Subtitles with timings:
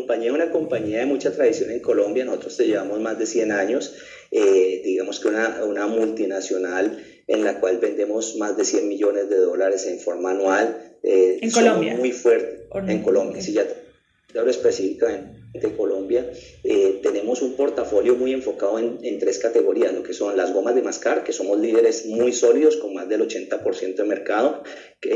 [0.00, 3.94] compañía es una compañía de mucha tradición en Colombia, nosotros llevamos más de 100 años,
[4.30, 9.36] eh, digamos que una, una, multinacional en la cual vendemos más de 100 millones de
[9.36, 10.96] dólares en forma anual.
[11.02, 11.96] Eh, ¿En Colombia?
[11.96, 16.30] Muy fuerte, en Colombia, sí, ya te hablo específicamente de Colombia,
[16.64, 20.74] eh, tenemos un portafolio muy enfocado en, en, tres categorías, lo que son las gomas
[20.74, 24.62] de mascar, que somos líderes muy sólidos con más del 80% de mercado,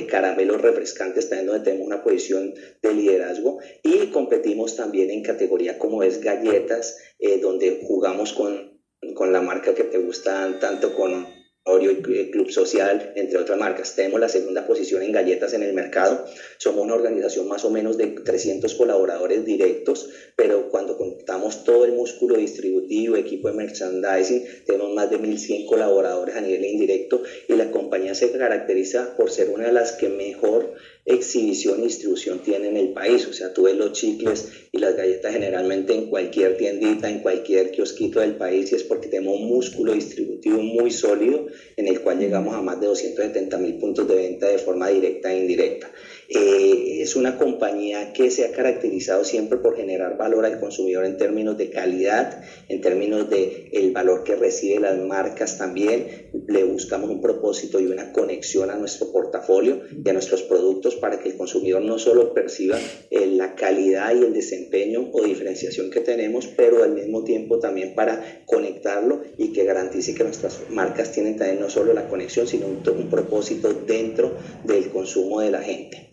[0.09, 3.59] caramelos refrescantes también donde tenemos una posición de liderazgo.
[3.83, 8.81] Y competimos también en categoría como es galletas, eh, donde jugamos con,
[9.15, 11.40] con la marca que te gusta tanto con
[11.79, 13.95] y Club Social, entre otras marcas.
[13.95, 16.25] Tenemos la segunda posición en galletas en el mercado.
[16.59, 21.93] Somos una organización más o menos de 300 colaboradores directos, pero cuando contamos todo el
[21.93, 27.71] músculo distributivo, equipo de merchandising, tenemos más de 1.100 colaboradores a nivel indirecto y la
[27.71, 32.77] compañía se caracteriza por ser una de las que mejor exhibición y distribución tiene en
[32.77, 33.27] el país.
[33.27, 34.49] O sea, tú ves los chicles
[34.81, 39.39] las galletas generalmente en cualquier tiendita, en cualquier kiosquito del país y es porque tenemos
[39.39, 44.09] un músculo distributivo muy sólido en el cual llegamos a más de 270 mil puntos
[44.09, 45.93] de venta de forma directa e indirecta.
[46.29, 46.70] Eh,
[47.11, 51.59] es una compañía que se ha caracterizado siempre por generar valor al consumidor en términos
[51.59, 56.31] de calidad, en términos de el valor que recibe las marcas también.
[56.47, 61.19] Le buscamos un propósito y una conexión a nuestro portafolio y a nuestros productos para
[61.19, 62.79] que el consumidor no solo perciba
[63.11, 67.97] eh, la calidad y el desempeño o diferenciación que tenemos, pero al mismo tiempo también
[67.97, 72.67] para conectarlo y que garantice que nuestras marcas tienen también no solo la conexión, sino
[72.69, 76.09] un, un propósito dentro del consumo de la gente.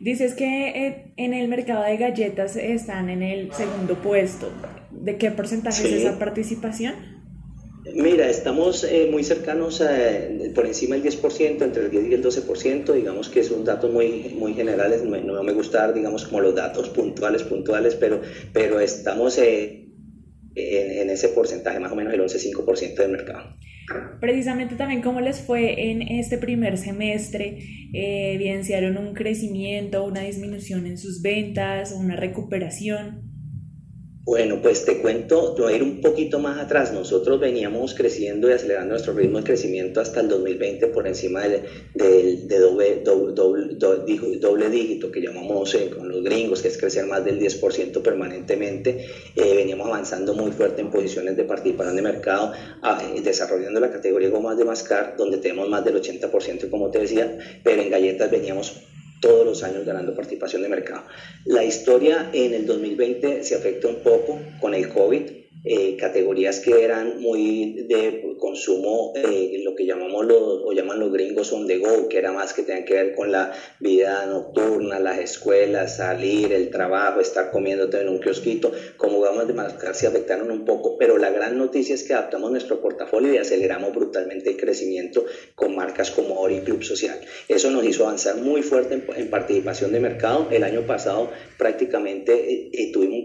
[0.00, 4.50] Dices que eh, en el mercado de galletas están en el segundo puesto.
[4.90, 6.94] ¿De qué porcentaje es esa participación?
[7.92, 9.90] Mira, estamos eh, muy cercanos a,
[10.54, 14.34] por encima del 10%, entre el 10 y el 12%, digamos que son datos muy,
[14.38, 18.22] muy generales, no, me gusta dar, digamos, como los datos puntuales, puntuales, pero,
[18.54, 19.90] pero estamos eh,
[20.54, 23.54] en, en, ese porcentaje, más o menos el 11-5% del mercado.
[24.20, 27.58] Precisamente también cómo les fue en este primer semestre,
[27.92, 33.34] eh, evidenciaron un crecimiento, una disminución en sus ventas, una recuperación.
[34.26, 36.94] Bueno, pues te cuento, voy a ir un poquito más atrás.
[36.94, 41.62] Nosotros veníamos creciendo y acelerando nuestro ritmo de crecimiento hasta el 2020 por encima de,
[41.94, 45.90] de, doble, doble, dígito que llamamos eh,
[46.24, 49.06] gringos, que es crecer más del 10% permanentemente.
[49.36, 52.52] Eh, veníamos avanzando muy fuerte en posiciones de participación de mercado,
[52.82, 57.00] ah, eh, desarrollando la categoría gomas de mascar, donde tenemos más del 80%, como te
[57.00, 58.82] decía, pero en galletas veníamos
[59.20, 61.04] todos los años ganando participación de mercado.
[61.44, 66.84] La historia en el 2020 se afecta un poco con el COVID eh, categorías que
[66.84, 71.78] eran muy de consumo, eh, lo que llamamos los, o llaman los gringos on the
[71.78, 76.52] go, que era más que tenían que ver con la vida nocturna, las escuelas, salir,
[76.52, 80.98] el trabajo, estar comiéndote en un kiosquito, como vamos de marcar, se afectaron un poco,
[80.98, 85.74] pero la gran noticia es que adaptamos nuestro portafolio y aceleramos brutalmente el crecimiento con
[85.74, 87.18] marcas como Ori Club Social.
[87.48, 90.48] Eso nos hizo avanzar muy fuerte en, participación de mercado.
[90.50, 93.24] El año pasado prácticamente eh, tuvimos un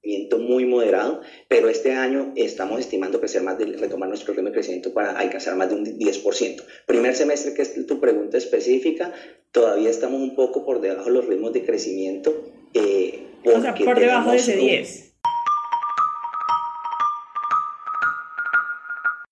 [0.00, 4.54] crecimiento muy moderado, pero este año estamos estimando crecer más de, retomar nuestro ritmo de
[4.54, 6.62] crecimiento para alcanzar más de un 10%.
[6.86, 9.12] Primer semestre, que es tu pregunta específica,
[9.52, 12.32] todavía estamos un poco por debajo de los ritmos de crecimiento.
[12.74, 15.09] Eh, o sea, por debajo de ese 10